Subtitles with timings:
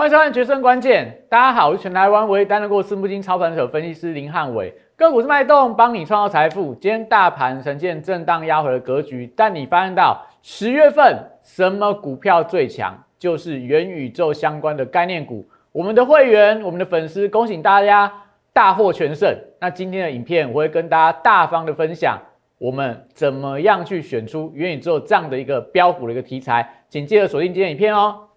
[0.00, 4.74] 欢迎收看《决胜关键》，大家好，我是全台湾唯一担任过私募金操盘手分析师林汉伟。
[4.96, 6.74] 个股是脉动，帮你创造财富。
[6.76, 12.98] 今天大盘呈现震荡压回的格局，但你发现到十月份什么股票最强？
[13.18, 15.46] 就是元宇宙相关的概念股。
[15.70, 18.10] 我们的会员、我们的粉丝，恭喜大家
[18.54, 19.30] 大获全胜。
[19.60, 22.18] 那今天的影片，我会跟大家大方的分享，
[22.56, 28.28] 我们怎么样去选出元宇宙这样的一个标股的一个题材，请记得锁定今天影片哦。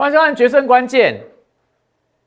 [0.00, 1.14] 欢迎收看《决胜关键》。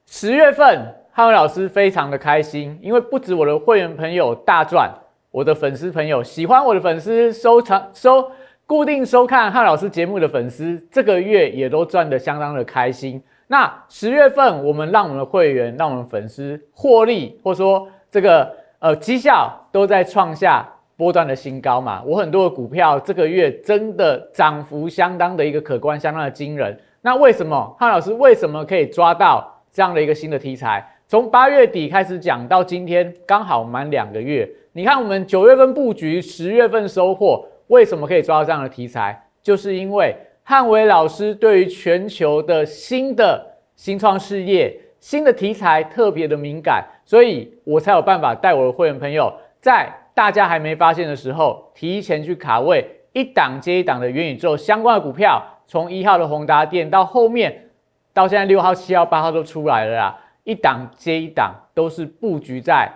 [0.06, 4.94] 十月份，汉伟老师非常的开心，因为不止我的会员朋友大赚，
[5.32, 8.30] 我的粉丝朋友喜欢我的粉丝收藏收
[8.68, 13.20] 固定收看汉老师节目的粉丝，这个月也都赚得相当的开心。
[13.48, 20.64] 那十月份，我们让我们的会员、让我们粉丝获利，或说这个呃绩效都在创下
[20.96, 22.04] 波段的新高嘛。
[22.06, 26.80] 我很多的股票这个月真的涨幅相当的一个可观，相当的惊人。
[27.06, 30.82] 那为什么汉老师为什么可以抓到这样的一个新的题材？
[31.06, 34.50] 从八月底开始讲到今天，刚好满两个月。
[34.72, 39.22] 你看我们九月份布局，十月份收获，为什么可以抓到这样的题材？
[39.42, 55.44] 就是因为汉伟老师对于全球的新的新创事业、新的题材特别的敏感，所以我才有办法带我的会员朋友，在大家还没发现的时候，提前去卡位一档接一档的元宇宙相关的股票。
[55.74, 57.72] 从一号的宏达电到后面，
[58.14, 62.88] 到现在六号、七号、八号都出来了啦，一档接一档都是布局在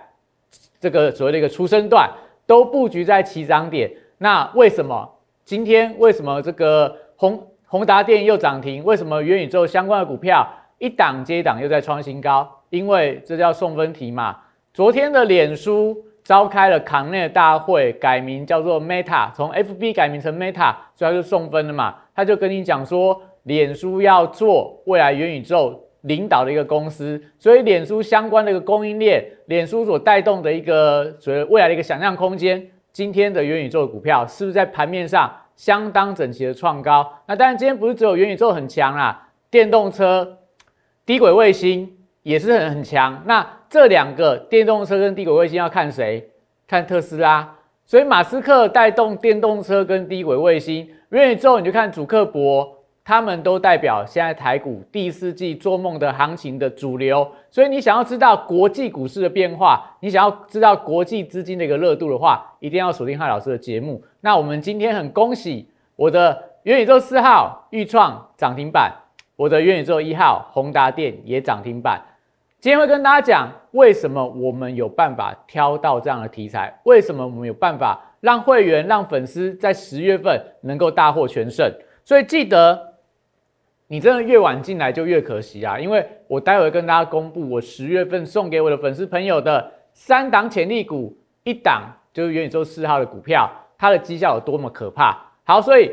[0.78, 2.08] 这个所谓的一个出生段，
[2.46, 3.90] 都布局在起涨点。
[4.18, 5.12] 那为什么
[5.44, 8.84] 今天为什么这个宏宏达电又涨停？
[8.84, 10.48] 为什么元宇宙相关的股票
[10.78, 12.48] 一档接一档又在创新高？
[12.70, 14.36] 因为这叫送分题嘛。
[14.72, 21.94] 昨天的脸书召开了康内大会，改名叫做 Meta，从 FB 改名成 Meta，所以它就送分了嘛。
[22.14, 37.10] 他就跟你讲说，脸书要做未来元宇宙领导的一个公司，所以脸书相关的一个供应链，脸书所带动的一个所谓未来的一个想象空间，今天的元宇宙股票是不是在盘面上相当整齐的创高？
[37.24, 40.36] 那当然，今天不是只有元宇宙很强啦，电动车、
[41.06, 41.90] 低轨卫星
[42.22, 43.22] 也是很很强。
[43.24, 46.28] 那这两个电动车跟低轨卫星要看谁？
[46.66, 47.56] 看特斯拉。
[47.84, 57.26] 所以马斯克带动电动车跟低轨卫星，元宇宙你就看主克伯，他们都代表现在台股第四季做梦的行情的主流。
[57.50, 64.02] 所以你想要知道国际股市的变化，你想要知道国际资金的一个热度的话，一定要锁定汉老师的节目。
[64.20, 68.92] 那我们今天很恭喜我的元宇宙四号预创涨停板，
[69.36, 71.98] 我的元宇宙一号宏达电也涨停板。
[72.60, 76.76] 今天会跟大家讲，为什么我们有办法挑到这样的题材？
[76.82, 81.72] 为什么我们有办法让会员、让粉丝在十月份能够大获全胜？
[82.04, 82.94] 所以记得，
[83.86, 85.78] 你真的越晚进来就越可惜啊！
[85.78, 93.48] 因为我待会跟大家公布我十月份送给我的粉丝朋友的三档潜力股，一档就是元宇宙四号的股票，
[93.78, 95.16] 它的绩效有多么可怕。
[95.44, 95.92] 好，所以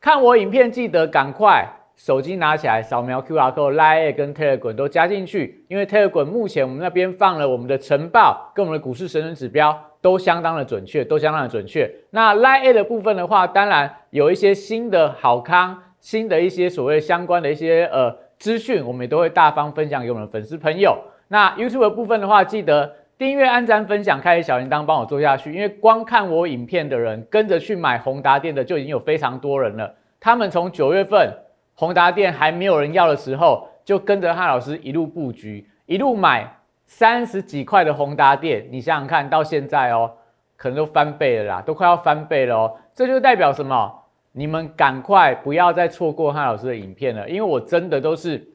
[0.00, 1.68] 看我影片记得赶快。
[2.00, 11.94] 手机拿起来，扫描 QR code，Line 跟 Telegram 都加进去，因为 Telegram 目前我们那边放了我们的晨报跟我们的股市神准指标，都相当的准确，都相当的准确。
[12.08, 20.96] 那 Line 的部分的话，当然有一些新的好康，新的一些所谓相关的一些呃资讯，我们也都会大方分享给我们的粉丝朋友。
[21.28, 25.52] 那 YouTube 的部分的话，记得订阅、按赞、分享、开启小铃铛，帮我做下去。
[25.52, 29.94] 因为光看我影片的人，跟着去买宏达电的就已经有非常多人了。
[30.18, 31.30] 他们从九月份。
[31.80, 36.46] 宏达电还没有人要的时候，就跟着汉老师一路布局，一路买
[36.84, 38.68] 三十几块的宏达电。
[38.70, 40.12] 你想想看到现在哦，
[40.58, 42.76] 可能都翻倍了啦，都快要翻倍了哦。
[42.92, 43.90] 这就代表什么？
[44.32, 48.46] 你们赶快不要再错过汉老师的影片了，因为我真的都是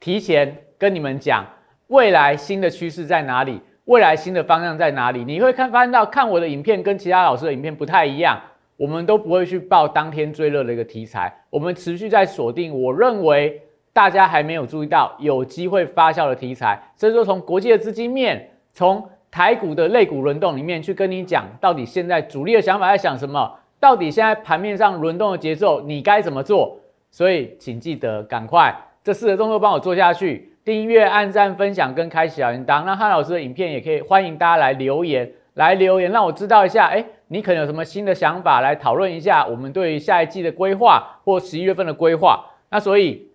[0.00, 1.44] 提前跟你们讲
[1.88, 5.22] 未来新的趋势在哪里，未来新的方向在哪里。
[5.22, 8.40] 你会看发现到看我的影片跟其他老师的影片不太一样。
[8.80, 13.60] 我们都不会去报当天最热的一个题材，我们持续在锁定我认为
[13.92, 16.80] 大家还没有注意到有机会发酵的题材。
[16.96, 23.54] 所以说，从国际的资金面，从台股的类股轮动里面去跟你讲，到底现在主力的想法在想什么？
[23.78, 26.80] 到底现在盘面上轮动的节奏，你该怎么做？
[27.10, 28.74] 所以，请记得赶快
[29.04, 32.84] 这四个动作帮我做下去：订阅、按赞、分享跟开小铃铛。
[32.86, 37.04] 那汉老师的影片也可以欢迎大家来留言，来留言让我知道一下，哎。
[37.32, 39.46] 你可能有什么新的想法来讨论一下？
[39.46, 42.44] 我们对于下一季的规划或十一月份的规划。
[42.70, 43.30] 那所以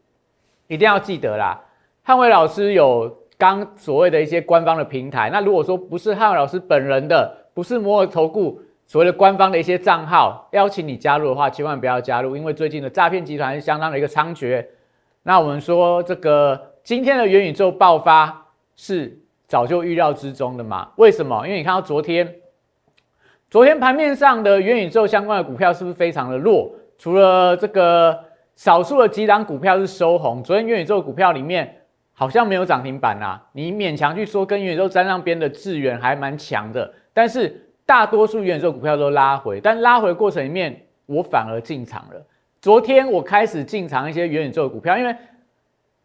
[0.68, 1.62] 一定要记得啦。
[2.04, 14.66] 汉伟老师有刚所谓的一些官方的平台，那如果说不是汉伟老师本人的，不是摩尔投顾所谓的官方的一些账号，邀请你加入的话，千万不要加入，因为最近的诈骗集团是相当的一个猖獗。
[15.24, 18.46] 那我们说这个今天的元宇宙爆发
[18.76, 19.18] 是
[19.48, 20.90] 早就预料之中的嘛？
[20.96, 21.46] 为什么？
[21.46, 22.36] 因为你看到昨天，
[23.50, 26.72] 昨天盘面上的元宇宙相关的股票是不是非常的弱？
[26.98, 28.18] 除了这个
[28.56, 31.82] 少数的几档股票是收红，昨天元宇宙股票里面。
[32.18, 42.26] 好像没有涨停板啊，你勉强去说跟元宇宙沾上边的智源还蛮强的，但是大多数元宇宙股票都拉回，但拉回过程里面我反而进场了。
[42.62, 45.14] 昨天我开始进场一些元宇宙的股票，因为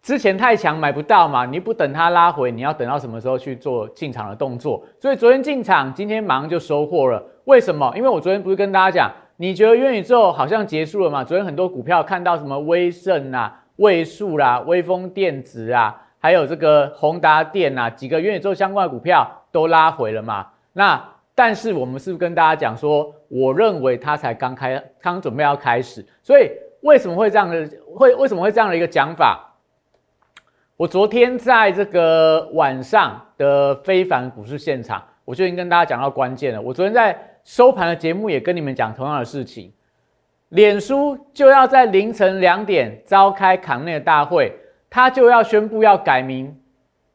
[0.02, 4.82] 之前太强买不到嘛，你不等它拉回，你要等到什么时候去做进场的动作？
[4.98, 7.22] 所以昨天进场，今天马上就收获了。
[7.44, 7.92] 为什么？
[7.96, 11.22] 因为我昨天不是跟大家讲，你觉得元宇宙好像结束了嘛？
[11.22, 13.56] 昨天很多股票看到什么威盛啊。
[13.76, 20.46] 位数啦，微风电子啊，还有这个宏达电啊，几个元宇宙相关的股票都拉回了嘛。
[20.74, 21.02] 那
[21.34, 26.04] 但是我们是不是跟大家讲说，我认为它才刚开，刚准备要开始。
[26.22, 26.50] 所以
[26.82, 27.66] 为什么会这样的？
[27.96, 29.49] 会为什么会这样的一个讲法？
[30.80, 36.62] 我昨天在这个晚上的非凡股市现场，我就已经跟大家讲到关键了。
[36.62, 39.70] 我昨天在收盘的节目也跟你们讲同样的事情。
[40.48, 44.50] 脸书就要在凌晨两点召开康内的大会，
[44.88, 46.58] 他就要宣布要改名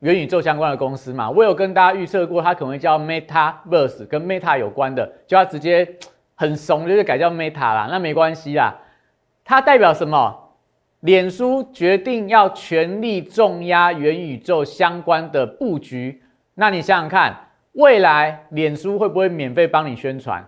[0.02, 1.28] 元宇宙相关的公司嘛？
[1.32, 5.92] 我有跟大家预测过，他可能会叫 MetaVerse，跟 Meta 有关的，就要直接
[6.36, 7.88] 很怂，就是改叫 Meta 啦。
[7.90, 8.76] 那没关系啦，
[9.44, 10.45] 它代表什么？
[11.06, 16.20] 脸书决定要全力重压元宇宙相关的布局。
[16.56, 17.38] 那你想想看，
[17.74, 20.44] 未来脸书会不会免费帮你宣传？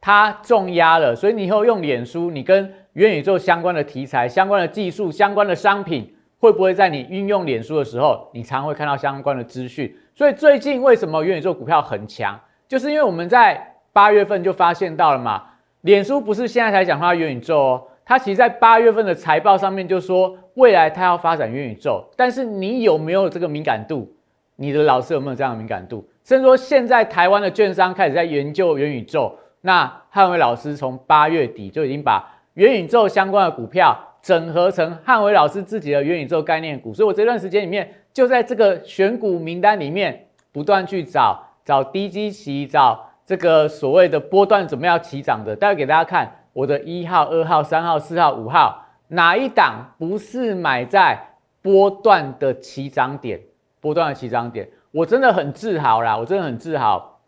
[0.00, 9.94] 它重压了，所以你以后用脸书，你跟元宇宙相关的题材、相关的技术、相关的商品，会不会在你运用脸书的时候，你常会看到相关的资讯？
[10.16, 15.44] 所以最近为什么元宇宙股票很强，就是因为我们在八月份就发现到了嘛。
[15.82, 24.12] 脸书不是现在才讲它元宇宙哦，它其实在八月份的财报上面就说未来它要发展元宇宙，但是你有没有这个敏感度？
[24.56, 26.06] 你的老师有没有这样的敏感度？
[26.24, 29.34] 甚至说现在台湾的券商开始在研究元宇宙。
[29.64, 45.54] 那汉伟老师从八月底就已经把元宇宙相关的股票整合成汉伟老师自己的元宇宙概念股，所以我这段时间里面就在这个选股名单里面不断去找找低基期，找这个所谓的波段怎么样起涨的。
[45.54, 51.18] 待会给大家看我的一号、二号、三号、四号、五号哪一档不是买在
[51.60, 53.40] 波段的起涨点？
[53.80, 56.16] 波段的起涨点，我真的很自豪啦！
[56.16, 57.18] 我真的很自豪，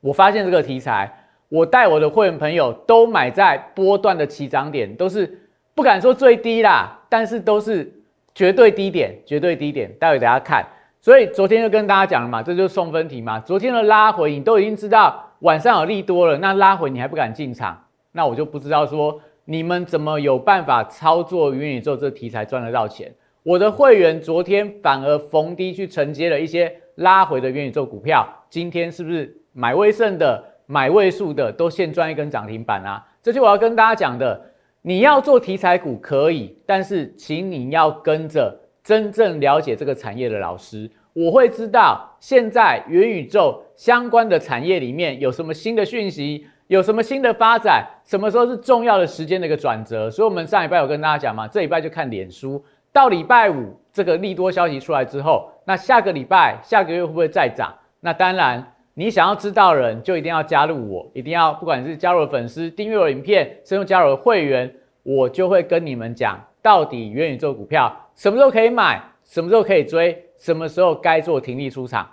[0.00, 1.20] 我发现这个题材。
[1.50, 5.38] 我带我的会员朋友都买在波段的起涨点，都是
[5.72, 7.92] 不敢说最低啦，但是都是
[8.34, 9.92] 绝对低点，绝对低点。
[10.00, 10.66] 待会大家看，
[11.00, 13.38] 所以昨天就跟大家讲了嘛，这就是送分题嘛。
[13.38, 17.84] 昨天的拉回你都已经知道晚上有利多了，那拉回你还不敢进场，
[18.16, 23.12] 那我就不知道说你们怎么有办法操作元宇宙这题材赚得到钱。
[23.42, 30.42] 我的会员昨天反而逢低去承接了一些拉回的元宇宙股票，今天是不是买位胜的？
[30.66, 33.06] 买位数的都现赚一根涨停板啊！
[33.22, 34.40] 这就我要跟大家讲的，
[34.80, 50.10] 你要做题材股可以，但是请你要跟着真正了解这个产业的老师，我会知道现在元宇宙相关的产业里面有什么新的讯息，有什么新的发展，什么时候是重要的时间的一个转折。
[50.10, 57.74] 所以，我们上礼拜有跟大家讲嘛，这礼拜就看脸书，到礼拜五这个利多消息出来之后，那下个礼拜、下个月会不会再涨？
[58.00, 58.70] 那当然。
[58.96, 72.08] 你想要知道的人，就一定要加入我，一定要不管是加入粉丝、订阅我影片，甚至加入会员，我就会跟你们讲，到底元宇宙股票什么时候可以买，什么时候可以追，什么时候该做停利出场。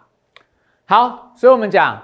[0.85, 2.01] 好，所以我们讲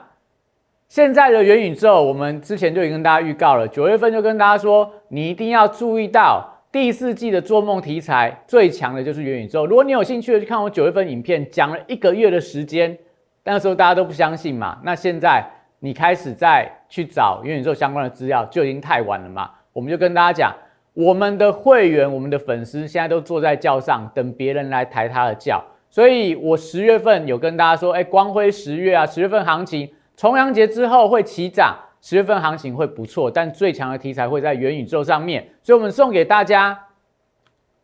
[0.88, 9.66] 现在的元宇宙，我们之前就已经跟大家预告了，九月份就跟大家说，你一定要注意到第四季的做梦题材最强的就是元宇宙。
[9.66, 12.98] 如果你有兴趣的去看我九月份影片，讲了一个月的时间。
[13.44, 15.42] 那时候大家都不相信嘛，那现在
[15.80, 19.50] 你开始再去找元宇宙相关的资料，就已经太晚了嘛。
[19.72, 20.54] 我们就跟大家讲，
[20.94, 25.64] 我们的会员、我们的粉丝现在都坐在轿上，等别人来抬他的轿。
[25.90, 36.78] 所以我十月份有跟大家说，哎，光辉十月啊，十月份行情，重阳节之后会起涨，十月份行情会不错，但最强的题材会在元宇宙上面，所以我们送给大家。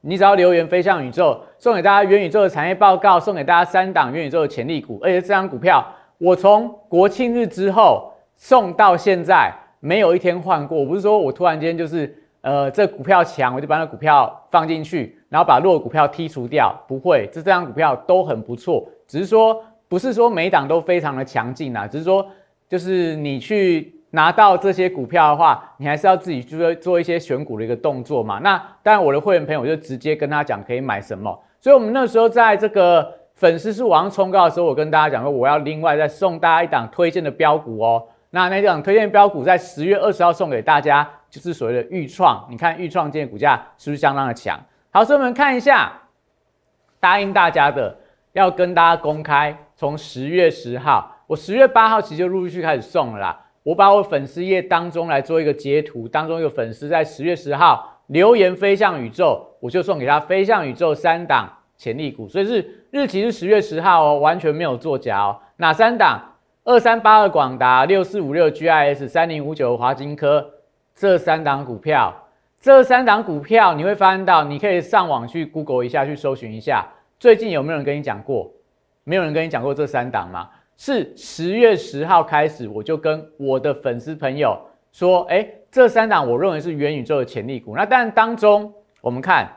[0.01, 5.85] 你只要留言飞向宇宙，送给大家元宇宙的产业报告，送给大家三档元宇宙的潜力股，而且这张股票
[6.17, 10.77] 我从国庆日之后送到现在没有一天换过。
[10.77, 19.63] 我不是说我突然间就是呃这股票强我就把那股票放进去，然后把弱股票剔除掉，不会，这这张股票都很不错，只是说
[19.93, 22.25] 不是说每档都非常的强劲啊，只是说
[22.67, 28.39] 就是你去拿到这些股票的话，你还是要自己做做一些选股的一个动作嘛。
[28.39, 38.03] 那当然，我的会员朋友就直接跟他讲可以买什么，所以我们那时候在这个粉丝数往上冲高的时候，我跟大家讲说我要另外再送大家一档推荐的标股哦。
[38.31, 42.43] 那那档推荐标股在十月二十号送给大家，就是所谓的预创。
[42.49, 44.59] 你看预创今天股价是不是相当的强？
[44.89, 45.93] 好，所以我们看一下，
[46.99, 47.95] 答应大家的
[48.33, 53.39] 要跟大家公开，从十月十号，我十月八号其实就陆陆续开始送了啦。
[53.63, 65.39] 我把我粉丝页当中来做一个截图，当中有粉丝在十月十号留言飞向宇宙，我就送给他飞向宇宙三档潜力股，所以是日期是十月十号哦，完全没有作假哦。
[65.57, 66.21] 哪三档？
[66.65, 70.49] 二三八二广达、六四五六 GIS、三零五九华金科
[70.95, 72.13] 这三档股票，
[72.57, 76.87] 这三档股票你会发现到，你可以上网去 Google 一下，去搜寻一下，
[77.23, 78.51] 最近有没有人跟你讲过？
[79.05, 80.49] 没有人跟你讲过这三档吗？
[80.75, 84.59] 是十月十号开始，我就跟我的粉丝朋友
[84.91, 87.77] 说，哎，这三档我认为是元宇宙的潜力股。
[87.77, 89.49] 那但当中，我们看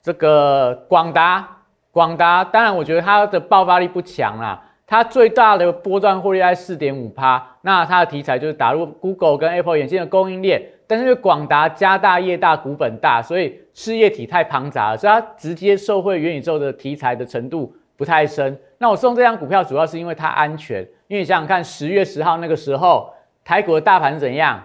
[0.00, 1.46] 这个广达，
[1.90, 4.64] 广达，当然我觉得它的爆发力不强啦。
[4.86, 18.58] 它最大的波段获利在四点五趴，那它的题材就是打入 Google 跟 Apple 眼镜的供应链，但是因为广达家大业大股本大，所以事业体太庞杂，所以它直接受惠元宇宙的题材的程度不太深。
[18.76, 23.08] 那我送这张股票主要是因为它安全，因为你想想看，十月十号那个时候
[23.44, 24.60] 台股的大盘怎样，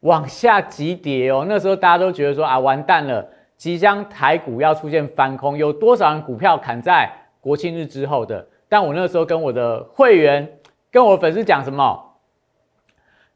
[0.00, 3.28] 往下急跌哦，那时候大家都觉得说啊完蛋了，
[3.58, 8.46] 即将台股要出现翻空，有多少人股票砍在国庆日之后的？
[8.70, 10.50] 但我那时候跟我的会员、
[10.90, 12.11] 跟我粉丝讲什么？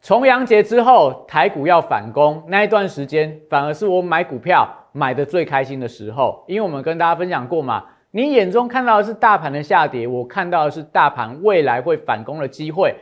[0.06, 12.94] 重阳节之后台股要反攻那一段时间，反而是我买股票买的最开心的时候，因为我们跟大家分享过嘛，你眼中看到的是大盘的下跌，我看到的是大盘未来会反攻的机会。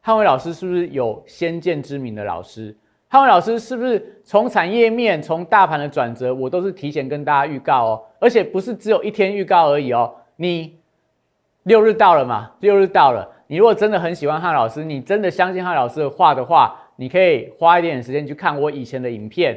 [0.00, 2.72] 汉伟老师是不是有先见之明的老师？
[3.08, 10.78] 汉伟老师是不是从产业面、从大盘的转折，我都是提前跟大家预告哦，而且不是只有一天预告而已哦，你。
[11.64, 12.52] 六日到了嘛？
[12.60, 19.56] 六日到了，你如果真的很喜欢汉老师，你真的相信汉老师的话的话，你可以花一点时间去看我以前的影片。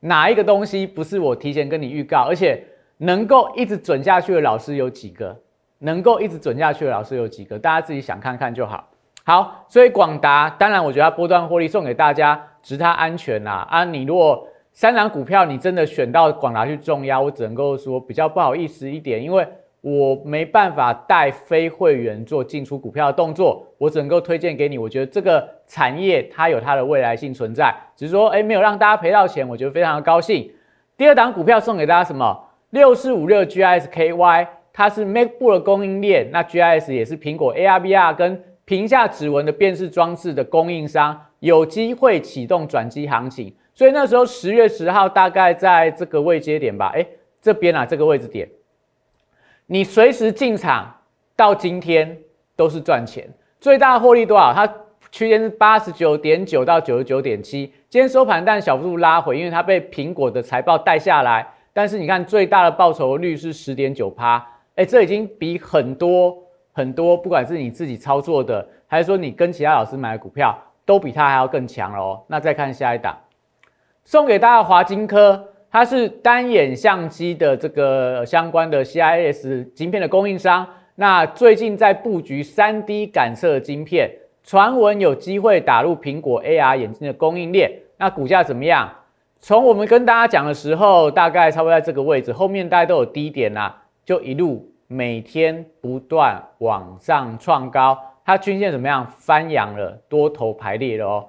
[0.00, 2.60] 哪一个东西不是我提前跟你预告，而且
[2.96, 5.36] 能够一直准下去的老师有几个？
[5.78, 7.56] 能够一直准下去的老师有几个？
[7.56, 8.88] 大家自己想看看就好。
[9.24, 13.66] 好，所以广达，当然我觉得波段获利送给大家，值它安全啦。
[13.70, 19.46] 啊，你如果三档股票你真的选到广达去重压，我只能够说比较不好意思一点，因为。
[19.82, 24.78] 我没办法带非会员做进出股票的动作，我只能够推荐给你。
[24.78, 30.50] 我觉得这个产业它有它的未来性存在，只是说，哎，没有让大家赔到钱，我觉得非常的高兴。
[30.96, 32.48] 第二档股票送给大家什么？
[32.70, 43.52] 六四五六 GISKY，它是 MacBook 的供应链，那 GIS 也是苹果 ARVR 跟屏下指纹的辨识装置的供应商，有机会启动转机行情。
[43.74, 47.04] 所以那时候十月十号大概在这个位阶点吧，哎，
[47.40, 48.48] 这边啊这个位置点。
[49.72, 50.94] 你随时进场，
[51.34, 52.18] 到今天
[52.54, 53.26] 都是赚钱，
[53.58, 54.52] 最大的获利多少？
[54.52, 54.70] 它
[55.10, 61.48] 区间是八十九点九到九十九点七，今天收盘但小幅度拉回，因为它被苹果的财报带下来。
[61.72, 66.36] 但是你看最大的报酬率是十点九趴，哎，这已经比很多
[66.74, 72.22] 很多，不管是你自己操作的，还是说你跟其他老师买的股票，都比它还要更强了哦。
[72.26, 73.18] 那再看下一档，
[74.04, 75.48] 送给大家华金科。
[75.72, 84.10] 它是单眼相机的这个相关的 CIS 晶片的供应商，那最近在布局 3D 感测晶片，
[84.44, 88.86] 传闻有机会打入苹果 AR 眼镜的供应链，那股价怎么样？
[89.40, 99.10] 从我们跟大家讲的时候，大概差不多在这个位置，后面大家都有低点啦，就一路每天不断往上创高，它均线怎么样？
[99.16, 101.28] 翻阳了，多头排列了哦。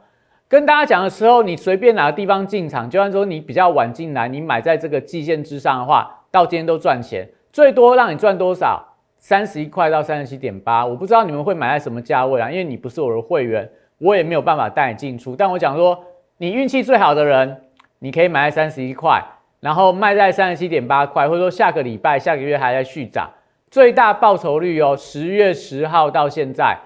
[0.53, 8.85] 跟大家讲的时候，你随便哪个地方进场，就算说你比较晚进来，你买在这个季线之上的话，到今天都赚钱，最多让你赚多少？
[9.17, 12.51] 三十一块到三十七点八，我不知道你们会买在什么价位啊？
[12.51, 13.67] 因为你不是我的会员，
[13.97, 15.35] 我也没有办法带你进出。
[15.35, 15.99] 但我讲说，
[16.37, 17.63] 你运气最好的人，
[17.97, 19.19] 你可以买在三十一块，
[19.59, 23.27] 然后卖在三十七点八块，或者说下个礼拜、下个月还在续涨，
[23.71, 26.77] 最大报酬率哦，十月十号到现在，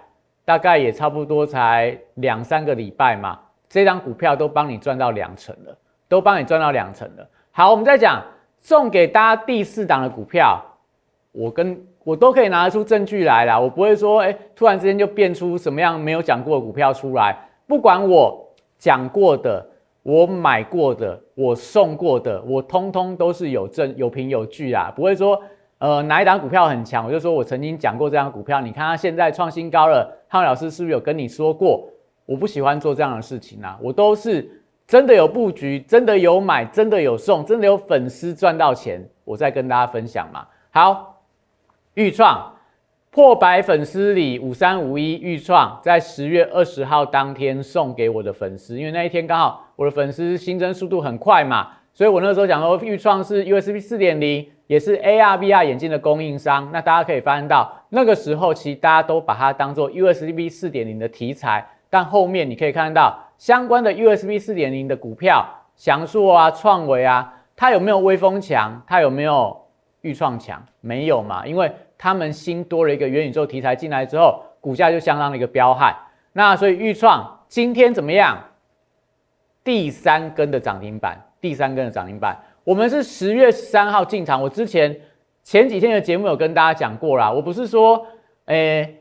[0.46, 3.40] 大概也差不多才两三个礼拜嘛。
[3.70, 7.28] 这张股票都帮你赚到两成了，都帮你赚到两成了。
[7.52, 8.24] 好，我们再讲
[8.60, 10.64] 送给大家第四档的股票，
[11.32, 17.38] 我跟我都可以拿出证据来啦，我不会说，哎，突然之间就变出什么样没有讲过的股票出来。
[17.68, 18.48] 不管我
[18.78, 19.66] 讲过的，
[20.04, 25.38] 我买过的，我送过的，我通通都是有证有凭有据啊，不会说
[25.80, 31.90] 呃哪一档股票很强，我就说我曾经讲过这张股票，你看它现在创新高了，汉老师是不是有跟你说过？
[32.28, 34.48] 我不喜欢做这样的事情啊，我都是
[34.86, 40.46] 真的有布局，真的有买，真的有送，真的有粉丝赚到钱，我再跟大家分享嘛。
[40.70, 41.24] 好，
[41.96, 42.54] 预创。
[43.10, 56.70] 破百粉丝礼五三五一预创在十月二十号当天送给我的粉丝，因为那一天刚好我的粉丝新增速度很快嘛，所以我那时候讲说预创是 USB 四点零，也是 AR VR 眼镜的供应商。
[56.72, 68.82] 那大家可以发现到那个时候，其实大家都把它当做 USB 四点零的题材，但后面你可以看到相关的 USB 四点零的股票，翔硕啊、创维啊，它有没有微风强？
[68.88, 69.66] 它有没有
[70.02, 70.64] 预创强？
[70.82, 71.72] 没有嘛，因为。
[72.00, 75.96] 他们新多了一个元宇宙题材进来之后，股价就相当的一个彪悍。
[76.32, 78.38] 那所以预创今天怎么样？
[79.64, 82.38] 第三根的涨停板，第三根的涨停板。
[82.64, 84.40] 我们是十月十三号进场。
[84.40, 84.96] 我之前
[85.42, 87.32] 前几天的节目有跟大家讲过啦。
[87.32, 88.06] 我不是说，
[88.46, 88.97] 诶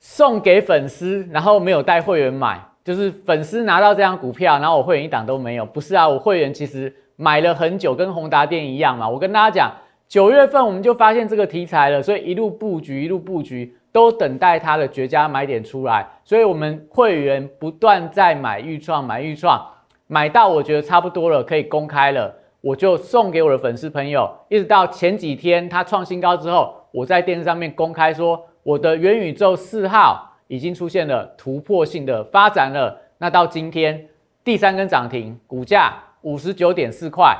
[0.00, 5.64] 送给粉丝，然后没有带会员买，就是粉丝拿到这张股票，然后我会员一档都没有。
[5.64, 9.08] 不是啊，我会员其实买了很久，跟宏达电一样嘛。
[9.08, 9.72] 我跟大家讲。
[10.08, 16.04] 九月份我们就发现这个题材了，所以一路布局，一路布局，都等待它的绝佳买点出来。
[16.24, 19.64] 所以我们会员不断在买预创，买预创，
[20.08, 24.28] 买到我觉得差不多了，可以公开了，我就送给我的粉丝朋友。
[24.48, 32.96] 一直到前几天它创新高之后，我在电视上面公开说，我的元宇宙四号已经出现了突破性的发展了。
[33.18, 34.08] 那到今天
[34.44, 37.36] 第三根涨停，股价五十九点四块。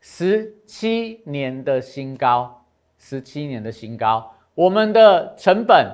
[0.00, 2.64] 十七年的新高，
[2.98, 5.86] 十七年的新高，我们的成本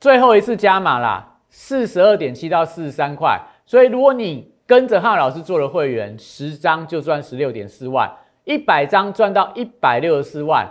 [0.00, 3.40] 最后一次加码啦，四十二点七到四十三块。
[3.64, 8.12] 所以如果你跟着浩老师做了会员，十张就赚十六点四万，
[8.44, 10.68] 一百张赚到一百六十四万，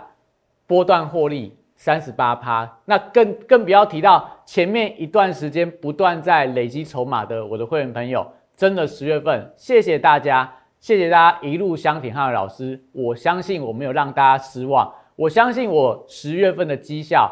[0.66, 2.78] 波段获利三十八趴。
[2.86, 10.50] 那更更不要提到前面一段时间不断在累积筹码的我的会员朋友，真的十月份，谢谢大家。
[10.80, 14.90] 谢谢大家一路相挺哈老师，我相信我没有让大家失望。
[15.14, 17.30] 我相信我十月份的绩效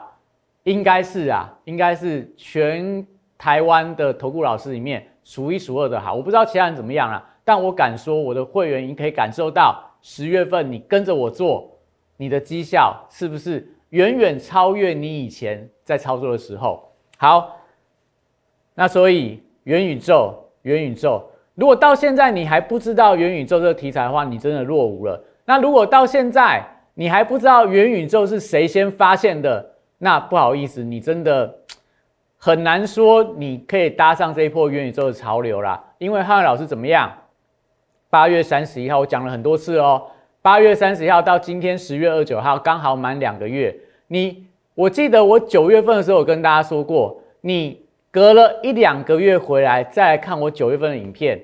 [0.65, 3.07] 应该是啊，应该是全
[3.38, 6.12] 台湾的投顾老师里面数一数二的好。
[6.12, 11.71] 我不知道其他人怎么样了，但我敢说我的会员，你可以感受到十月份你跟着我做，
[12.19, 16.93] 你的绩效是不是远远超越你以前在操作的时候？
[17.19, 17.59] 好，
[18.75, 21.23] 那所以元宇宙，元宇宙。
[21.55, 25.23] 如果到现在你还不知道元宇宙这个题材的话，你真的落伍了。
[25.45, 31.55] 那如果到现在你还不知道元宇宙是谁先发现的，那不好意思，你真的
[32.39, 35.85] 很难说你可以搭上这一波元宇宙的潮流啦。
[35.99, 37.13] 因为汉老师怎么样？
[38.09, 40.03] 八月三十一号我讲了很多次哦，
[40.43, 43.73] 八月三十号到今天十月二十九号刚好满两个月。
[44.09, 47.81] 你我记得我九月份的时候有跟大家说过，你。
[48.11, 51.41] 隔了一两个月回来再来看我九月份的影片，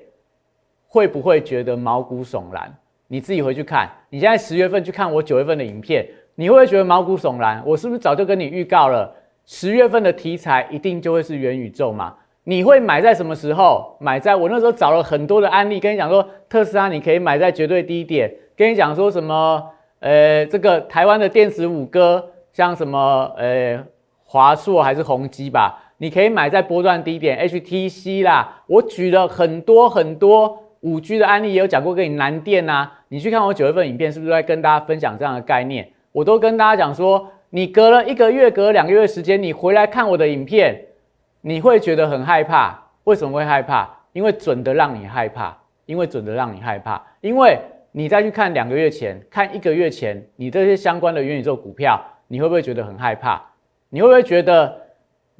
[0.87, 2.71] 会不会觉得毛骨悚然？
[3.07, 3.89] 你自己回去看。
[4.11, 7.59] 你现在十月份去看我九月份的影片，你会不会觉得毛骨悚然？
[7.65, 9.11] 我是不是早就跟你预告了，
[9.47, 12.15] 十月份的题材一定就会是元宇宙嘛？
[12.43, 13.97] 你会买在什么时候？
[13.99, 19.71] 买在我那时候找了很多的案例，跟你讲说特斯拉你可以买在绝对低点，跟你讲说什么？
[20.01, 23.33] 呃，这个台湾的电子五哥，像什么？
[23.37, 23.81] 呃，
[24.25, 25.81] 华硕还是宏基吧？
[25.99, 32.91] 你可以买在波段低点，HTC 啦，我举了很多很多五 G 的案例，也有讲过给你南电呐。
[33.07, 35.89] 你去看我九月份影片，是不是在跟大家分享这样的概念？
[36.11, 40.77] 我都跟大家讲说，你隔了一个月，隔了两个月时间，你回来看我的影片，
[41.39, 42.77] 你会觉得很害怕。
[43.05, 43.89] 为什么会害怕？
[44.11, 47.57] 因为准的让你害怕，因为准的让你害怕，因为
[47.91, 53.41] 你再去看两个月前，看一个月前，你这些相关的元宇宙股票，你会不会觉得很害怕？
[53.89, 54.75] 你会不会觉得？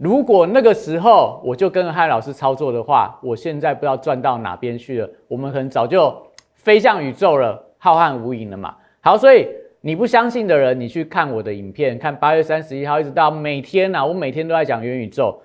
[0.02, 5.10] 如果那个时候我就跟着汉老师操作的话，我现在不知道赚到哪边去了。
[5.28, 6.16] 我们可能早就
[6.56, 8.78] 飞向宇宙了，浩瀚无垠了嘛。
[9.02, 9.46] 好，所以
[9.82, 15.38] 你不相信的人，你去看我的影片，看八月三十一号一直到每天呐，我每天都在讲元宇宙。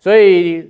[0.00, 0.68] 所以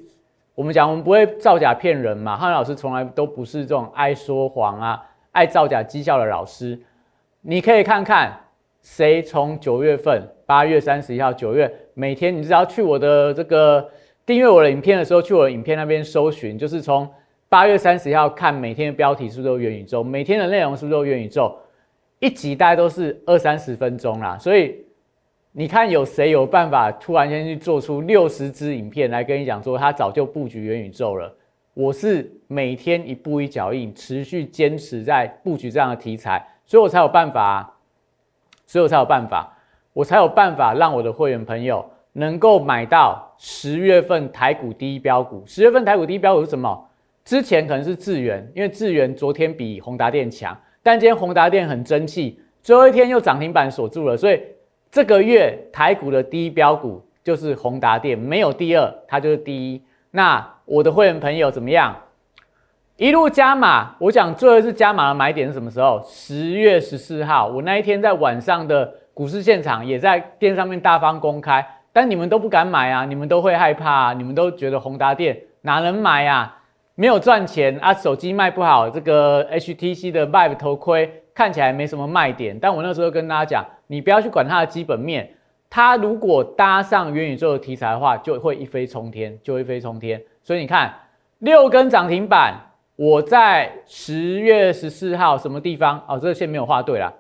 [0.55, 2.37] 我们讲，我们不会造假骗人嘛。
[2.37, 6.79] 汉老师从来都不是这种爱说谎啊、爱造假绩效的老师。
[7.41, 8.39] 你可以看看
[8.83, 10.27] 谁从九月份。
[10.47, 13.89] 八月三十一号，九月每天，你只要去我的这个
[14.27, 17.09] 订阅我的影片的时候，去我的影片那边搜寻，就是从
[17.49, 21.57] 八月三十一号看每天的标题是不是都元宇宙，每天的内容是不是都元宇宙，
[22.19, 24.37] 一集大概都是二三十分钟啦。
[24.39, 24.85] 所以
[25.53, 31.33] 你看有谁有办法突然间去做出六十支影片来跟你讲说他早就布局元宇宙了？
[31.81, 37.75] 我是每天一步一脚印，持续坚持在布局这样的题材，所以我才有办法，
[38.67, 39.57] 所以我才有办法，
[39.95, 45.43] 我才有办法让我的会员朋友能够买到十月份台股第一标股。
[45.47, 46.87] 十月份台股第一标股是什么？
[47.25, 54.39] 之前可能是智源，因为智源昨天比宏达电强，但今天宏达电很争气，最后一天又涨停板锁住了，所以
[54.91, 59.83] 这个月台股的第一标股就是宏达电，没有第二，它就是第一。
[60.13, 61.97] 那我的会员朋友怎么样？
[62.97, 66.03] 一路加码，我讲最后一次加码的买点是什么时候？
[66.05, 76.59] 十月十四号，我那一天在晚上的股市现场，也在店上面大方公开，但你们都不敢买啊，你们都会害怕，你们都觉得宏达店哪能买啊？
[76.95, 85.31] 没有赚钱啊，手机卖不好，这个 HTC 的 Vive 头盔看起来没什么卖点，但我那时候跟大家讲，你不要去管它的基本面。
[85.71, 90.21] 它如果搭上元宇宙的题材的话，就会一飞冲天，就一飞冲天。
[90.43, 90.93] 所以你看，
[91.39, 92.61] 六根涨停板，
[92.97, 96.03] 我在十月十四号什么地方？
[96.09, 97.13] 哦，这个线没有画对啦，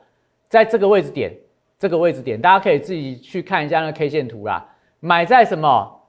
[0.48, 1.32] 在这个位置点，
[1.78, 4.66] 这个位置点，大家可以自己去看一下那个 K 线图啦。
[4.98, 6.00] 买在什么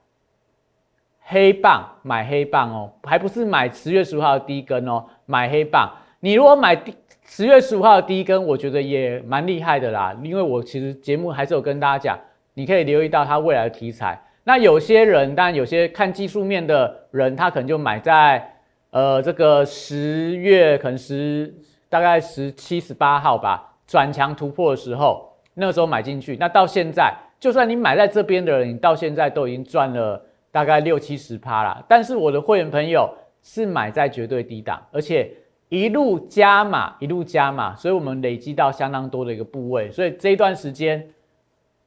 [1.20, 1.88] 黑棒？
[2.02, 5.88] 买黑棒哦，还不是买十月十五号的第一根哦，买黑棒。
[6.18, 6.92] 你如果买第
[7.24, 12.18] 十月十五号的第一根，我觉得也蛮厉害的啦，因为我其实节目还是有跟大家讲。
[12.54, 14.20] 你可以留意到它未来的题材。
[14.44, 18.56] 那有些人，当然有些看技术面的人，他可能就买在
[18.90, 21.54] 呃这个十月，可能十
[21.88, 26.36] 大概十七、十八号吧，转强突破的时候，那个时候买进去。
[26.40, 31.84] 那到现在，就算你买在这边的人，你到现在都已经赚了大概六七十趴了。
[31.88, 33.08] 但是我的会员朋友
[33.44, 35.30] 是买在绝对低档，而且
[35.68, 39.88] 一路加码，一路加码，所以我们累积到相当多的一个部位。
[39.92, 41.06] 所以这一段时间。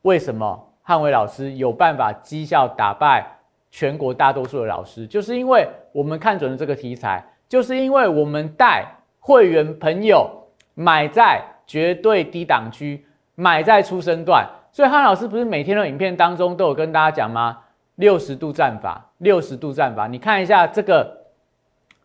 [0.05, 3.25] 为什么汉伟老师有办法绩效打败
[3.71, 5.05] 全国大多数的老师？
[5.07, 8.85] 就是因为我们看准了这个题材，就是因为我们带
[9.19, 10.29] 会员朋友
[10.75, 14.47] 买在绝对低档区，买在出生段。
[14.71, 17.57] 所以汉老师不是每天的影片当中都有跟大家讲吗？
[17.95, 21.25] 六十度战法，六十度战法，你看一下这个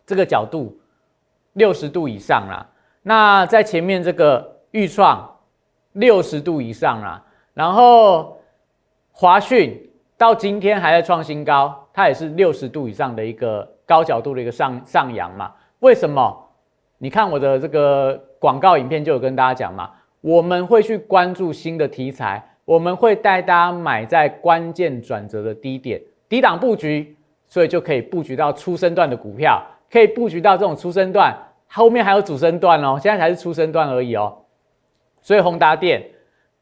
[0.06, 0.80] 这个角度，
[1.52, 2.66] 六十度以上啦。
[3.02, 5.36] 那在前面这个预创，
[5.92, 7.22] 六十度以上啦。
[7.60, 8.40] 然后
[9.12, 9.78] 华讯
[10.16, 15.52] 到今天还在创新高，它也是六十度以上的一个高角度的一个上上扬嘛？
[15.80, 16.34] 为什么？
[16.96, 19.90] 你看我的这个广告影片就有跟大家讲嘛，
[20.22, 27.14] 我们会去关注新的题材，我们会带大家买在关键转折的低点，低档布局，
[27.46, 31.36] 所以就可以布局到出生段的股票，可以布局到这种出生段，
[31.68, 34.34] 后面还有主升段哦，现在才是出生段而已哦，
[35.20, 36.02] 所以宏达电。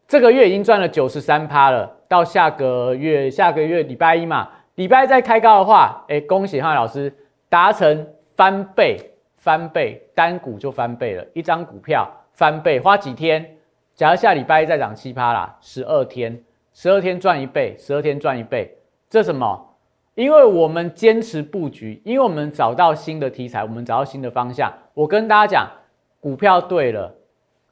[0.09, 7.13] 这个月已经赚了九十三趴了，到下个月下个月礼拜一嘛，礼拜再开高的话，哎，恭喜汉老师
[7.51, 8.99] 达成翻倍，
[9.37, 13.57] 翻倍单股就翻倍了，一张股票翻倍花几天？
[13.95, 16.43] 假如下礼拜一再涨七趴啦，十二天，
[16.73, 18.79] 十二天赚一倍，十二天赚一倍，
[19.11, 19.77] 这什么？
[20.15, 24.73] 因为我们坚持布局，因为我们找到新的题材，我们找到新的方向。
[24.95, 25.71] 我跟大家讲，
[26.19, 27.15] 股票对了。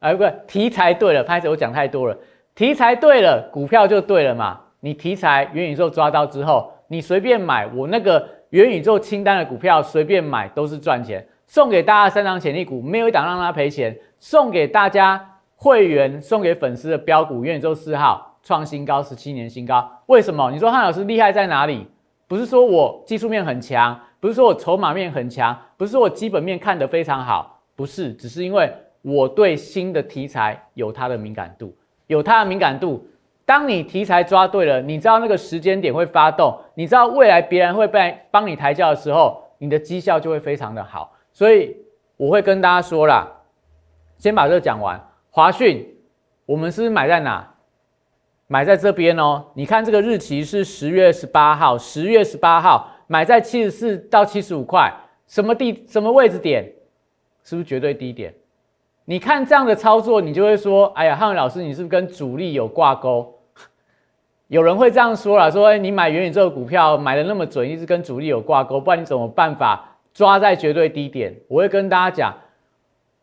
[0.07, 2.17] 哎，不，题材对了，拍子我讲太多了。
[2.55, 4.61] 题材对了，股票就对了嘛。
[4.79, 11.27] 你题材元宇宙抓到之后，你随便买，我那个元宇宙清单的股票随便买都是赚钱。
[11.49, 13.99] 送给大家三张潜力股，没有一档让他赔钱。
[14.21, 19.91] 送给大家会员，送给粉丝的标股，元宇宙四号创新高，十七年新高。
[20.07, 20.53] 为什么？
[20.53, 21.85] 你说汉老师厉害在哪里？
[22.29, 28.73] 不是说我技术面很强，不是说我筹码面很强，不是说我基本面看得非常好，不是，只是因为。
[29.07, 31.73] 我对新的题材有它的敏感度，
[32.09, 33.07] 有它的敏感度。
[33.45, 41.13] 当你题材抓对了，你知道那个时间点会发动，你知道未来别人会被帮你抬轿的时候，你的绩效就会非常的好。
[41.33, 41.77] 所以
[42.17, 43.31] 我会跟大家说啦，
[44.19, 45.01] 先把这个讲完。
[45.31, 45.87] 华讯，
[46.45, 47.55] 我们是买在哪？
[48.49, 49.45] 买在这边哦。
[49.55, 54.93] 你看这个日期是十月十八号，十月十八号买在七十四到七十五块，
[55.29, 56.73] 什么地什么位置点？
[57.45, 58.35] 是不是绝对低点？
[59.09, 63.35] 你看这样的操作，你就会说：“哎呀，汉文老师，你是不是跟主力有挂钩？”
[64.49, 72.35] 有人会这样说了，说：“哎，你买元宇宙股票买的那么准，一直跟主力有挂钩，不然你怎么办法抓在绝对低点？”我会跟大家讲，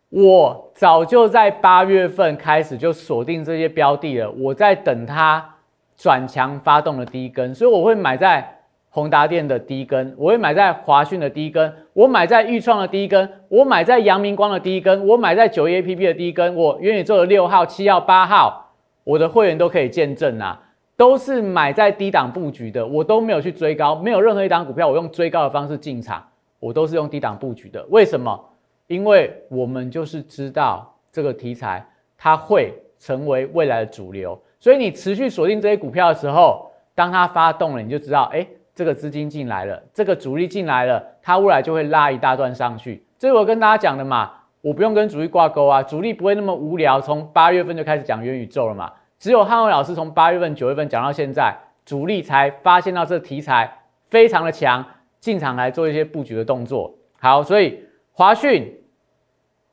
[0.09, 5.55] 我早就在八月份开始就锁定这些标的了，我在等它
[5.97, 8.62] 转强发动的第一根，所以我会买在。
[8.93, 18.71] 宏达电的第一根，我会买在华讯的第一根，我买在裕创的第一根，我买在阳明光的第一根，我买在九一 A P P 的第一根，我元宇宙的六号、七号、八号，
[19.03, 20.61] 我的会员都可以见证啊，
[20.95, 26.23] 都是买在低档布局的，我都没有去追高，没有任何一档股票我用追高的方式进场，
[26.59, 27.83] 我都是用低档布局的。
[27.89, 28.39] 为什么？
[28.85, 31.83] 因为我们就是知道这个题材
[32.15, 38.45] 它会成为未来的主流，所以你持续锁定这些股票的时候，当它发动了，你就知道，哎，
[38.75, 43.05] 这个资金进来了，这个主力进来了，它未来就会拉一大段上去。
[43.19, 44.31] 这是我跟大家讲的嘛，
[44.61, 48.91] 我不用跟主力挂钩啊，主力不会那么无聊，从八月份就开始讲元宇宙了嘛。
[49.19, 51.55] 只有汉伟老师从八月份、九月份讲到现在，
[51.85, 53.71] 主力才发现到这个题材
[54.09, 54.85] 非常的强，
[55.19, 56.93] 进场来做一些布局的动作。
[57.19, 57.79] 好，所以
[58.11, 58.69] 华讯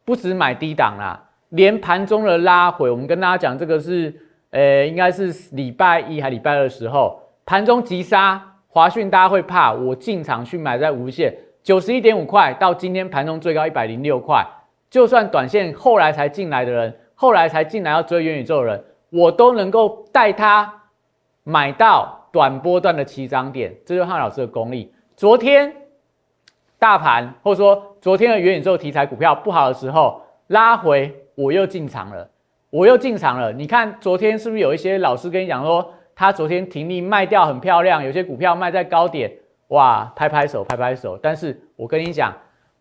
[0.04, 4.14] 不止买低档啦，连盘中的拉回，我们跟大家讲，这个是
[4.50, 14.46] 呃，应该是礼拜一还礼拜二的时候，盘中急杀华讯，大家会怕，我进场去买在无限九十一点五块，到今天盘中最高一百零六块，
[14.88, 18.84] 就算短线后来才进来的人，后来才进来要追元宇宙的人。
[19.10, 20.72] 我都能够带他
[21.42, 24.94] 买到短波段的起涨点，这就是汉老师的功力。
[25.16, 25.74] 昨天
[26.78, 32.30] 大盘或者说昨天的元宇宙题材股票不好的时候拉回，我又进场了，
[32.70, 33.52] 我又进场了。
[33.52, 39.32] 你看昨天是不是有一些老师跟你讲说，他昨天停利卖掉很漂亮，有些股票卖在高点，
[39.68, 41.18] 哇，拍拍手，拍拍手。
[41.22, 42.30] 但是我跟你讲。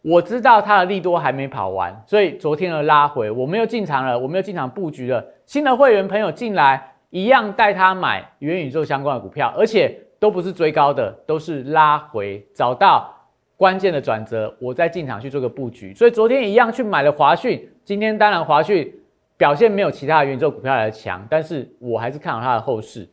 [0.01, 5.25] 我知道它的利多还没跑完，所以昨天的拉回我没有进场了，我没有进场布局了。
[5.45, 13.13] 新的会员朋友进来，一样带他买元宇宙相关的股票，而且都不是追高的，都是拉回，找到
[13.57, 15.93] 关键的转折，我再进场去做个布局。
[15.93, 18.89] 所以昨天一样去买了华讯，今天当然华讯
[19.35, 23.07] 表现没有其他的元宇宙股票来的强，但是我还是看好它的后市。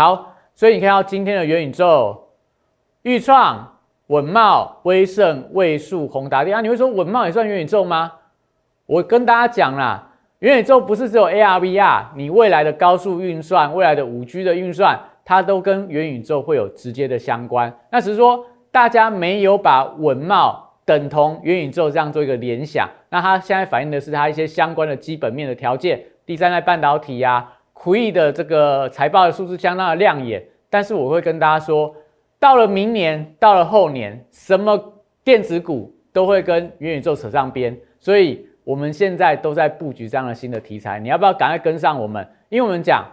[0.00, 2.30] 好，所以你看到今天的元宇宙
[3.02, 3.76] 预创。
[4.06, 8.10] 稳茂、威盛、位数、宏达电啊，你会说稳茂也算元宇宙吗？
[8.86, 17.72] 我跟大家讲啦，元宇宙不是只有 ARVR，你未来的高速运算、未来的五 G 的运算，它都跟元宇宙会有直接的相关。
[17.92, 22.88] 那只是说大家没有把稳茂等同元宇宙这样做一个联想。
[23.10, 27.48] 那它现在反映的是它一些相关的基本面的条件，第三代半导体呀，
[27.80, 30.44] 酷易的这个财报的数字相当的亮眼。
[30.68, 31.94] 但是我会跟大家说。
[32.38, 40.98] 到了明年，到了后年，什么电子股都会跟元宇宙扯上边，所以我们现在都在布局这样的新的题材。
[40.98, 42.26] 你要不要赶快跟上我们？
[42.48, 43.04] 因为我们讲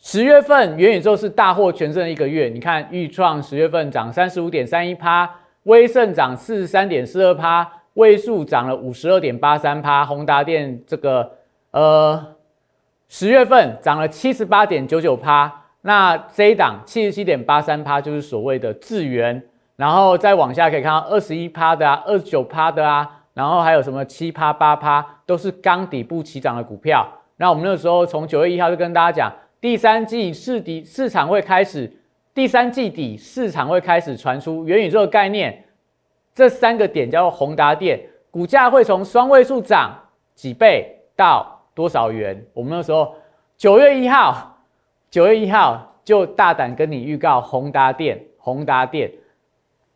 [0.00, 2.48] 十月份元宇宙是大获全胜的一个月。
[2.48, 5.30] 你看，豫创十月份涨三十五点三一趴，
[5.62, 11.30] 威盛涨四十三点四二趴，位数涨了五十二点八三趴，宏达电这个
[11.70, 12.34] 呃
[13.12, 15.52] 十月份涨了七十八点九九趴。
[15.80, 19.42] 那这一档七十七点八三趴就是所谓的智源，
[19.74, 27.04] 然后再往下可以看到二十一趴的啊，二十九趴的啊，然后还有什么七趴八趴，都是刚底部起涨的股票。
[27.36, 31.92] 那我们那时候从九月一号就跟大家讲，第三季市底市场会开始，
[32.32, 35.64] 第三季底市场会开始传出元宇宙的概念，
[36.32, 39.98] 这三个点叫做宏达电，股价会从双位数涨
[40.36, 42.44] 几倍到多少元？
[42.52, 43.14] 我们那时候
[43.56, 44.48] 九月一号。
[45.10, 49.10] 九月一号就大胆跟你预告宏达电，宏达电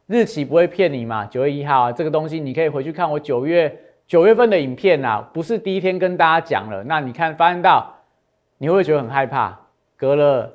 [0.08, 1.24] 日期不会骗你嘛？
[1.26, 3.72] 九月一号啊，这个东西你可以回去看我九月
[4.08, 6.82] 九月份的影片呐，不是第一天跟大家讲了。
[6.82, 7.94] 那你看发现到，
[8.58, 9.56] 你会不会觉得很害怕？
[9.96, 10.52] 隔了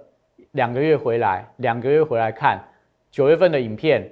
[0.51, 2.61] 两个月回来，两个月回来看
[3.09, 4.11] 九月份的影片，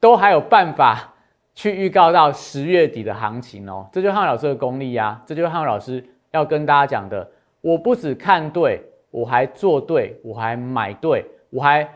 [0.00, 1.12] 都还有办法
[1.54, 3.86] 去预告到十月底的行情哦。
[3.92, 7.26] 这就是汉老师的功力啊，这就是汉老师要跟大家讲的。
[7.60, 8.82] 我不只看对。
[9.12, 11.86] 我还做对，我还买对，我还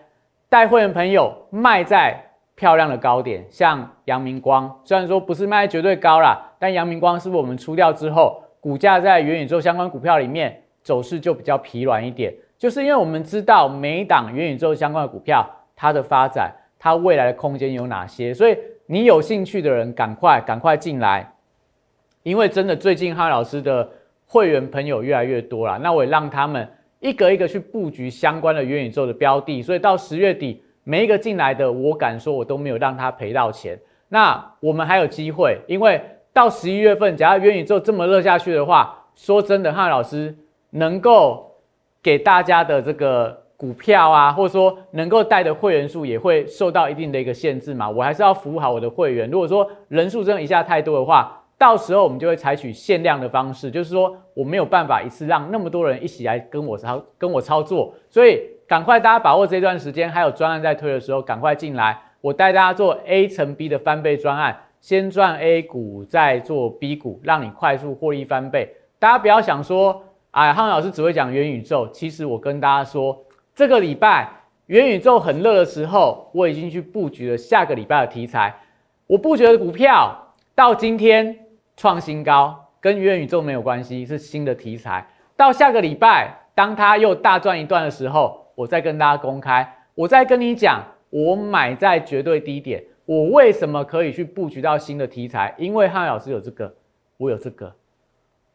[0.50, 2.22] 带会员朋友卖在
[2.54, 21.32] 漂亮的高点，像阳明光，虽然说不是卖绝对高啦，但阳明光是不是我们出掉之后，股价在元宇宙相关股票里面走势就比较疲软一点，就是因为我们知道每一档元宇宙相关的股票它的发展，它未来的空间有哪些，所以你有兴趣的人赶快赶快进来，
[22.24, 23.88] 因为真的最近哈老师的
[24.26, 26.68] 会员朋友越来越多了，那我也让他们。
[26.98, 33.78] 一个一个去布局相关的元宇宙的标的，所以到十月底，每一个进来的，我敢说，我都没有让他赔到钱。
[34.08, 36.00] 那我们还有机会，因为
[36.32, 40.34] 到十一月份，假如元宇宙这么热下去的话，说真的，汉老师
[40.70, 41.54] 能够
[42.02, 47.88] 给大家的这个股票啊，或者说能够带的会员数也会受到一定的一个限制嘛。
[47.88, 49.30] 我还是要服务好我的会员。
[49.30, 68.74] 如果说人数真的一下太多的话，到时候我们就会采取限量的方式，就是说我没有办法一次让那么多人一起来跟我操跟我操作，所以赶快大家把握这段时间，还有专案在推的时候，赶快进来，我带大家做 A 乘 B 的翻倍专案，先赚 A 股，再做 B 股，让你快速获利翻倍。
[68.98, 74.28] 大家不要想说，哎，汉老师只会讲元宇宙，其实我跟大家说，这个礼拜
[74.66, 78.54] 元宇宙很热的时候，我已经去布局了下个礼拜的题材。
[79.06, 81.45] 我布局的股票到今天
[81.76, 85.06] 创新高，跟元宇宙没有关系，是新的题材。
[85.36, 95.54] 到下个礼拜，当它又大赚一段的时候，我再跟大家公开，我再跟你讲，我买在绝对低点，我为什么可以去布局到新的题材？
[95.58, 96.74] 因为汉老师有这个，
[97.18, 97.74] 我有这个，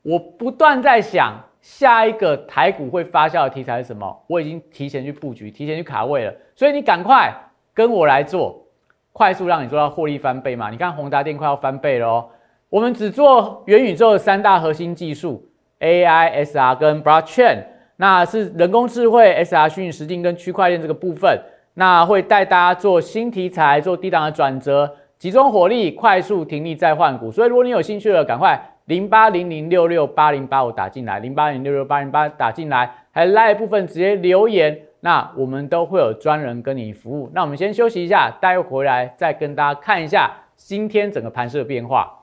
[0.02, 7.32] 我不断在想下一个台股会发酵的题材是什么，我已经提前去布局，提前去卡位了，所以你赶快
[7.76, 8.66] 跟我来做，
[9.14, 10.72] 快速让你做到获利翻倍嘛！
[10.72, 12.30] 你看宏达电快要翻倍了哦，
[12.72, 15.46] 我们只做元宇宙的三大核心技术。
[15.82, 17.58] AI、SR 跟 Blockchain，
[17.98, 21.38] 那是人工智慧、SR 虚拟实境跟区块链这个部分，
[21.74, 27.30] 那会带大家做新题材，做低档的转折，集中火力，快速停利再换股。
[27.30, 37.30] 所以如果你有兴趣了，赶快零八零零六六八零八五打进来，零八零六六八零八打进来，还有赖部分直接留言，那我们都会有专人跟你服务。
[37.34, 42.20] 那我们先休息一下，待会回来再跟大家看一下今天整个盘势的变化。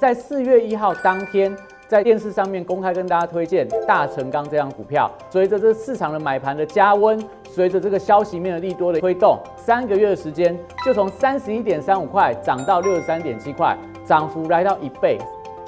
[0.00, 1.54] 在四月一号当天，
[1.86, 5.10] 在电视上面公开跟大家推荐大成钢这张股票。
[5.28, 15.18] 随着这市场的买盘的加温，随着这个消息面的利多的推动，三个月的时间就从三十一点三五块涨到六十三点七块，涨幅来到一倍。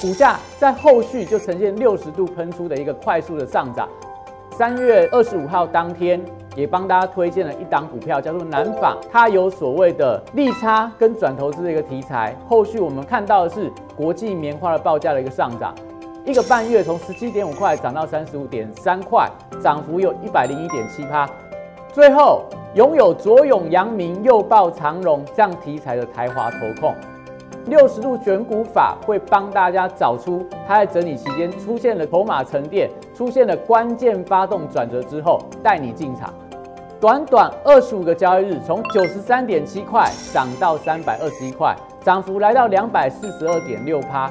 [0.00, 3.86] 股价在后续就呈现六十度喷出的一个快速的上涨。
[4.52, 6.18] 三月二十五号当天。
[6.54, 12.36] 也帮大家推荐了一档股票，叫做南纺，它有所谓的利差跟转投资的一个题材。
[12.48, 15.74] 后续我们看到的是国际棉花的报价的一个上涨，
[16.24, 19.28] 一个半月从十七点五块涨到三十五点三块，
[19.62, 21.28] 涨幅有一百零一点七趴。
[21.92, 26.94] 最后拥有左永阳明、右抱长荣这样题材的台华投控，
[27.66, 36.32] 六十度选股法会帮大家找出它在整理期间出现了筹码沉淀，出现了关键发动转折之后，带你进场。
[37.02, 44.30] 短短二十五个交易日，从九十三点七块涨到三百二十一块，涨幅来到两百四十二点六趴。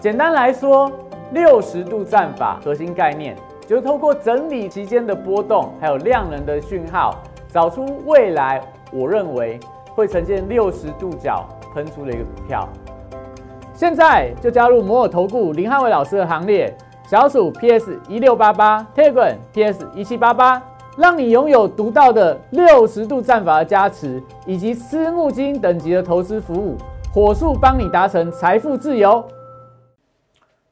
[0.00, 0.90] 简单来说，
[1.30, 7.14] 六十度战法核心概念就是透过整理期间的波动，还有量能的讯号，
[7.46, 9.60] 找出未来我认为
[9.94, 12.68] 会呈现六十度角喷出的一个股票。
[13.72, 20.60] 现在就加入摩尔投顾林汉伟老师的行列，小鼠 PS 一六八八，Telegram PS 一七八八。
[20.96, 26.76] 让你拥有独到的六十度战法的加持，以及私募基金等级的投资服务，
[27.12, 29.26] 火速帮你达成财富自由。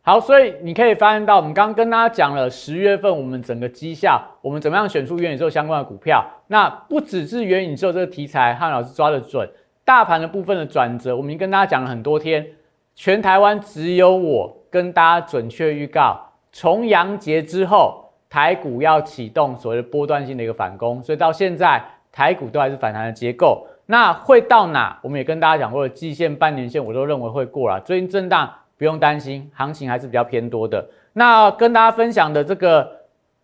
[0.02, 6.22] 好，所以你可以发现到，我们刚刚跟大家讲了十月份我们整个绩效，我们怎么样选出元宇宙相关的股票。
[6.48, 9.48] 那不只是元宇宙这个题材，汉老师抓的准，
[9.86, 12.46] 大盘的部分的转折，我们已经跟大家讲了很多天，
[12.94, 16.20] 全台湾只有我跟大家准确预告，
[16.52, 18.09] 重阳节之后。
[18.30, 23.66] 台股要启动所谓的波段性的一个反攻，所以到现在台股都还是反弹的结构。
[23.86, 24.96] 那会到哪？
[25.02, 27.80] 我们也跟大家讲过了，季线、半年线我都认为会过了。
[27.80, 30.88] 最近震荡不用担心，行情还是比较偏多的。
[31.12, 32.88] 那跟大家分享的这个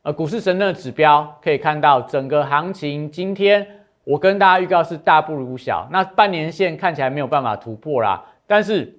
[0.03, 3.67] 呃股市神的指标，可以看到整个行情今天
[4.05, 5.89] 我跟大家预告是大不如小。
[5.91, 8.97] 那半年线看起来没有办法突破啦，但是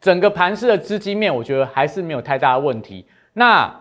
[0.00, 3.06] 整个盘市的资金面，我觉得还是没有太大的问题。
[3.32, 3.74] 那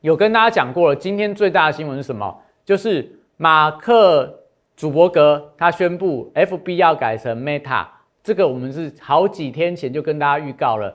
[0.00, 2.42] 有跟大家讲过了，今天最大的新闻是什么？
[2.64, 4.42] 就是马克
[4.76, 7.86] 祖伯格他宣布 FB 要改成 Meta，
[8.22, 10.94] 这个我们是好几天前就跟大家预告了。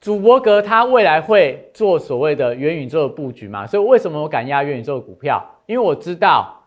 [0.00, 3.66] 祖伯格他未来会做所谓的元宇宙的布局嘛？
[3.66, 5.42] 所以为什么我敢压元宇宙的股票？
[5.66, 6.60] 因为我知道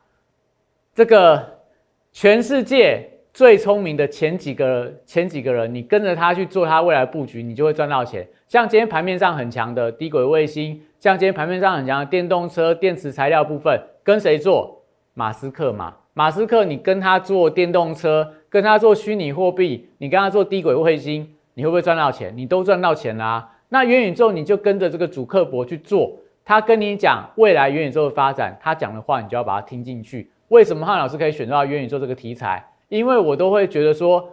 [0.93, 1.59] 这个
[2.11, 8.25] 全世界最聪明的前几个前几个人，你跟着他去做他未来布局，你就会赚到钱。
[8.47, 10.81] 像今天盘面上很强的低轨卫星。
[11.01, 14.81] 像今天盘面上很强的电动车电池材料部分，跟谁做？
[15.15, 15.93] 马斯克嘛。
[16.13, 22.31] 马斯克，你跟他做电动车，跟他做虚拟货币，你跟他做低轨卫星，你会不会赚到钱？
[22.37, 23.51] 你都赚到钱啦。
[23.67, 30.31] 那元宇宙，你就跟着这个主客博去做，他跟你讲未来元宇宙的发展，他讲的话，你就要把它听进去。
[30.47, 32.65] 为什么汉老师可以选到元宇宙这个题材？
[32.87, 34.29] 因为我都会觉得说。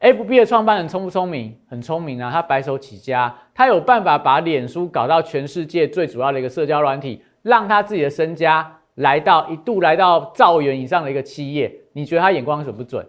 [0.00, 1.58] F B 的创办人聪不聪明？
[1.68, 2.30] 很聪明啊！
[2.30, 11.74] 他白手起家，他有办法把脸书搞到全世界最主要的一个社交软体，让他自己的身家来到一度来到兆元以上的一个企业。
[11.94, 13.04] 你觉得他眼光准不准？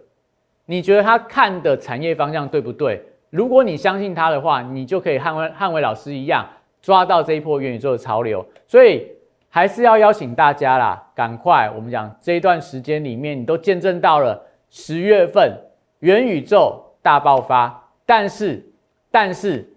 [0.66, 3.00] 你觉得他看的产业方向对不对？
[3.30, 6.44] 如果你相信他的话，你就可以捍卫捍卫老师一样
[6.82, 8.44] 抓到这一波元宇宙的潮流。
[8.66, 9.06] 所以
[9.48, 11.70] 还是要邀请大家啦，赶快！
[11.70, 15.66] 我们讲这一段时间里面，你都见证到了十月份。
[15.98, 18.66] 元宇宙大爆发，但是，
[19.10, 19.70] 但是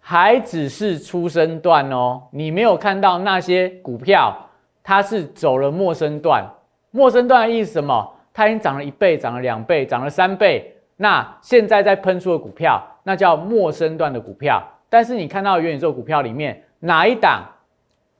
[0.00, 2.22] 还只是初生段哦。
[2.30, 4.34] 你没有看到那些股票，
[4.82, 6.42] 它是走了陌生段。
[6.90, 8.10] 陌生段的意思什么？
[8.32, 10.74] 它已经涨了一倍，涨了两倍，涨了三倍。
[10.96, 14.62] 那现在在喷出的股票，那叫陌生段的股票。
[14.88, 17.42] 但是你看到元宇宙股票里面哪一档，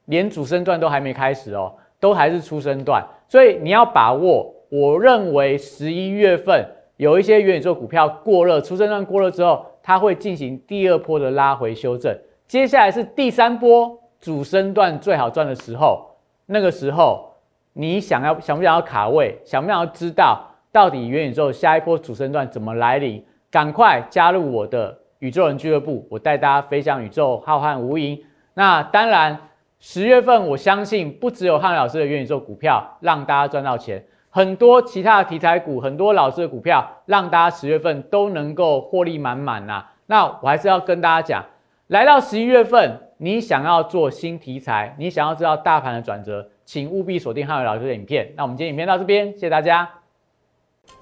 [0.05, 3.03] 连主升段都还没开始哦，都还是初升段。
[3.27, 4.52] 所以你要把握。
[4.73, 6.67] 我认为十一月份
[6.97, 12.19] 有一些元宇宙股票过热，出生段过热之后，它会进行第二波的拉回修正。
[12.49, 16.17] 接下来是第三波主升段最好赚的时候，
[16.47, 17.35] 那个时候
[17.75, 20.43] 你想要想不想要卡位，想不想要知道
[20.73, 23.23] 到底元宇宙下一波主升段怎么来临？
[23.51, 28.19] 赶快加入我的宇宙人俱乐部，我带大家飞向宇宙浩瀚无垠。
[28.55, 29.39] 那当然，
[29.81, 34.03] 十月份我相信不只有汉老师的元宇宙股票让大家赚到钱。
[34.35, 39.85] 很多其他的题材股，很多老师的股票，让大家十月份都能够获利满满呐。
[40.07, 41.45] 那我还是要跟大家讲，
[41.89, 48.33] 来到十一月份，你想要做新题材，你想要知道大盘的转折，请务必锁定汉伟老师的影片。
[48.35, 49.87] 那我们今天影片到这边，谢谢大家。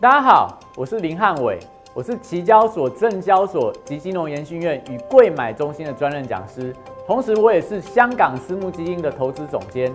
[0.00, 1.56] 大家好，我是林汉伟，
[1.94, 6.74] 我是期交所、证交所及金融研训院与贵买中心的专任讲师，
[7.06, 9.94] 同时我也是香港私募基金的投资总监。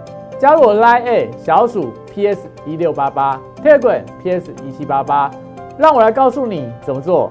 [0.41, 5.29] 加入我 Line A 小鼠 PS 一六八八，Telegram PS 一七八八，
[5.77, 7.29] 让我来告诉你怎么做。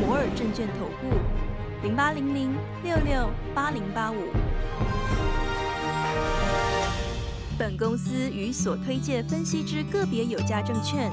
[0.00, 1.14] 摩尔证券投顾
[1.82, 4.16] 零八零零六六八零八五。
[7.58, 11.12] 本公司与所推介分析之个别有价证券。